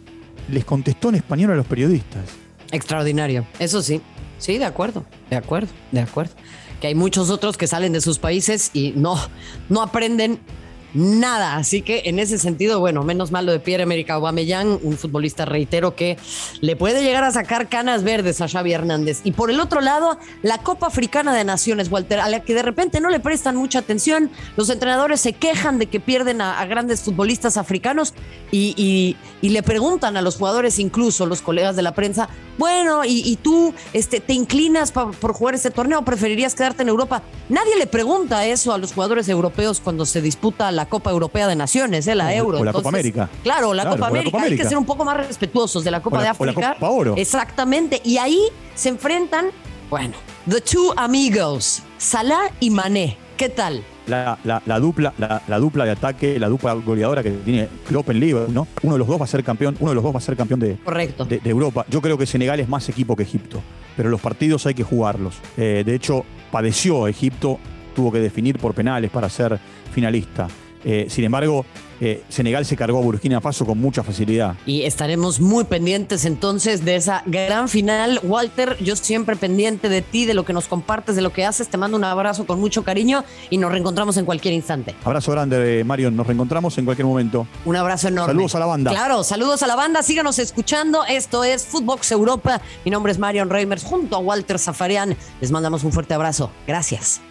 les 0.51 0.65
contestó 0.65 1.09
en 1.09 1.15
español 1.15 1.51
a 1.51 1.55
los 1.55 1.67
periodistas. 1.67 2.23
Extraordinario, 2.71 3.45
eso 3.59 3.83
sí. 3.83 4.01
Sí, 4.39 4.57
de 4.57 4.65
acuerdo, 4.65 5.05
de 5.29 5.35
acuerdo, 5.35 5.69
de 5.91 5.99
acuerdo. 6.01 6.33
Que 6.81 6.87
hay 6.87 6.95
muchos 6.95 7.29
otros 7.29 7.55
que 7.55 7.67
salen 7.67 7.93
de 7.93 8.01
sus 8.01 8.17
países 8.17 8.71
y 8.73 8.93
no, 8.95 9.15
no 9.69 9.83
aprenden 9.83 10.39
nada. 10.93 11.55
Así 11.55 11.81
que 11.81 12.03
en 12.05 12.19
ese 12.19 12.37
sentido, 12.37 12.79
bueno, 12.79 13.03
menos 13.03 13.31
malo 13.31 13.51
de 13.51 13.59
Pierre-Emerick 13.59 14.09
Aubameyang, 14.09 14.79
un 14.83 14.97
futbolista 14.97 15.45
reitero 15.45 15.95
que 15.95 16.17
le 16.61 16.75
puede 16.75 17.03
llegar 17.03 17.23
a 17.23 17.31
sacar 17.31 17.69
canas 17.69 18.03
verdes 18.03 18.41
a 18.41 18.47
Xavi 18.47 18.73
Hernández. 18.73 19.21
Y 19.23 19.31
por 19.31 19.51
el 19.51 19.59
otro 19.59 19.81
lado, 19.81 20.17
la 20.41 20.59
Copa 20.59 20.87
Africana 20.87 21.33
de 21.33 21.43
Naciones, 21.43 21.91
Walter, 21.91 22.19
a 22.19 22.29
la 22.29 22.41
que 22.41 22.53
de 22.53 22.61
repente 22.61 22.99
no 23.01 23.09
le 23.09 23.19
prestan 23.19 23.55
mucha 23.55 23.79
atención. 23.79 24.31
Los 24.55 24.69
entrenadores 24.69 25.21
se 25.21 25.33
quejan 25.33 25.79
de 25.79 25.87
que 25.87 25.99
pierden 25.99 26.41
a, 26.41 26.65
grandes 26.65 27.01
futbolistas 27.01 27.57
africanos 27.57 28.13
y, 28.51 29.15
le 29.41 29.63
preguntan 29.63 30.17
a 30.17 30.21
los 30.21 30.35
jugadores, 30.35 30.77
incluso 30.77 31.25
los 31.25 31.41
colegas 31.41 31.75
de 31.75 31.81
la 31.81 31.93
prensa, 31.93 32.29
bueno, 32.57 33.03
¿y, 33.05 33.37
tú 33.41 33.73
este, 33.93 34.19
te 34.19 34.33
inclinas 34.33 34.91
por 34.91 35.33
jugar 35.33 35.55
este 35.55 35.71
torneo 35.71 36.03
preferirías 36.03 36.55
quedarte 36.55 36.83
en 36.83 36.89
Europa? 36.89 37.21
Nadie 37.49 37.77
le 37.77 37.87
pregunta 37.87 38.45
eso 38.45 38.73
a 38.73 38.77
los 38.77 38.93
jugadores 38.93 39.29
europeos 39.29 39.79
cuando 39.79 40.05
se 40.05 40.21
disputa 40.21 40.71
Copa 40.85 41.11
Europea 41.11 41.47
de 41.47 41.55
Naciones, 41.55 42.07
¿eh? 42.07 42.15
la 42.15 42.33
Euro. 42.35 42.59
O 42.59 42.63
la 42.63 42.73
Copa 42.73 42.89
América. 42.89 43.29
Claro, 43.43 43.73
la, 43.73 43.89
Copa, 43.89 44.07
América. 44.07 44.41
Hay 44.41 44.55
que 44.55 44.65
ser 44.65 44.77
un 44.77 44.85
poco 44.85 45.03
más 45.03 45.17
respetuosos 45.17 45.83
de 45.83 45.91
la 45.91 46.01
Copa 46.01 46.21
de 46.21 46.29
África. 46.29 46.57
O 46.57 46.61
la 46.61 46.73
Copa 46.75 46.89
Oro. 46.89 47.15
Exactamente. 47.17 48.01
Y 48.03 48.17
ahí 48.17 48.39
se 48.75 48.89
enfrentan, 48.89 49.47
bueno, 49.89 50.15
The 50.49 50.61
Two 50.61 50.93
Amigos, 50.95 51.83
Salah 51.97 52.51
y 52.59 52.69
Mané. 52.69 53.17
¿Qué 53.37 53.49
tal? 53.49 53.83
La, 54.07 54.79
dupla, 54.79 55.13
la, 55.17 55.59
dupla 55.59 55.83
de 55.83 55.91
ataque, 55.91 56.39
la 56.39 56.47
dupla 56.47 56.73
goleadora 56.73 57.21
que 57.21 57.31
tiene 57.31 57.67
Klopp 57.87 58.09
en 58.09 58.53
¿no? 58.53 58.67
Uno 58.81 58.93
de 58.93 58.99
los 58.99 59.07
dos 59.07 59.19
va 59.19 59.25
a 59.25 59.27
ser 59.27 59.43
campeón, 59.43 59.75
uno 59.79 59.91
de 59.91 59.95
los 59.95 60.03
dos 60.03 60.13
va 60.13 60.19
a 60.19 60.21
ser 60.21 60.37
campeón 60.37 60.61
de, 60.61 60.77
Correcto. 60.77 61.25
de, 61.25 61.41
Europa. 61.43 61.85
Yo 61.89 62.01
creo 62.01 62.17
que 62.17 62.25
Senegal 62.25 62.59
es 62.59 62.69
más 62.69 62.87
equipo 62.87 63.15
que 63.15 63.23
Egipto, 63.23 63.61
pero 63.97 64.09
los 64.09 64.21
partidos 64.21 64.65
hay 64.65 64.73
que 64.73 64.83
jugarlos. 64.83 65.35
Eh, 65.57 65.83
de 65.85 65.93
hecho, 65.93 66.23
padeció 66.51 67.07
Egipto, 67.07 67.59
tuvo 67.95 68.11
que 68.11 68.19
definir 68.19 68.57
por 68.57 68.73
penales 68.73 69.11
para 69.11 69.29
ser 69.29 69.59
finalista. 69.91 70.47
Eh, 70.83 71.07
sin 71.09 71.23
embargo, 71.23 71.65
eh, 71.99 72.23
Senegal 72.29 72.65
se 72.65 72.75
cargó 72.75 72.99
a 72.99 73.01
Burkina 73.01 73.41
Faso 73.41 73.65
con 73.65 73.79
mucha 73.79 74.03
facilidad. 74.03 74.55
Y 74.65 74.83
estaremos 74.83 75.39
muy 75.39 75.63
pendientes 75.63 76.25
entonces 76.25 76.85
de 76.85 76.95
esa 76.95 77.23
gran 77.25 77.69
final. 77.69 78.19
Walter, 78.23 78.77
yo 78.79 78.95
siempre 78.95 79.35
pendiente 79.35 79.89
de 79.89 80.01
ti, 80.01 80.25
de 80.25 80.33
lo 80.33 80.45
que 80.45 80.53
nos 80.53 80.67
compartes, 80.67 81.15
de 81.15 81.21
lo 81.21 81.33
que 81.33 81.45
haces. 81.45 81.69
Te 81.69 81.77
mando 81.77 81.97
un 81.97 82.03
abrazo 82.03 82.45
con 82.45 82.59
mucho 82.59 82.83
cariño 82.83 83.23
y 83.49 83.57
nos 83.57 83.71
reencontramos 83.71 84.17
en 84.17 84.25
cualquier 84.25 84.53
instante. 84.53 84.95
Abrazo 85.03 85.31
grande, 85.31 85.83
Mario. 85.83 86.11
Nos 86.11 86.27
reencontramos 86.27 86.77
en 86.77 86.85
cualquier 86.85 87.07
momento. 87.07 87.47
Un 87.65 87.75
abrazo 87.75 88.09
enorme. 88.09 88.33
Saludos 88.33 88.55
a 88.55 88.59
la 88.59 88.65
banda. 88.65 88.91
Claro, 88.91 89.23
saludos 89.23 89.63
a 89.63 89.67
la 89.67 89.75
banda. 89.75 90.03
Síganos 90.03 90.39
escuchando. 90.39 91.03
Esto 91.05 91.43
es 91.43 91.65
Footbox 91.65 92.11
Europa. 92.11 92.61
Mi 92.85 92.91
nombre 92.91 93.11
es 93.11 93.17
Marion 93.17 93.49
Reimers 93.49 93.83
junto 93.83 94.15
a 94.15 94.19
Walter 94.19 94.59
Zafarian. 94.59 95.17
Les 95.41 95.51
mandamos 95.51 95.83
un 95.83 95.91
fuerte 95.91 96.13
abrazo. 96.13 96.51
Gracias. 96.67 97.21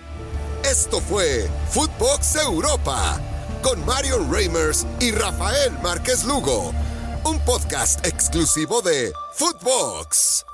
Esto 0.68 1.00
fue 1.00 1.46
Footbox 1.70 2.36
Europa 2.36 3.20
con 3.66 3.84
Marion 3.84 4.32
Reimers 4.32 4.86
y 5.00 5.10
Rafael 5.10 5.72
Márquez 5.82 6.24
Lugo 6.24 6.72
un 7.24 7.40
podcast 7.40 8.06
exclusivo 8.06 8.80
de 8.80 9.12
Footbox. 9.34 10.45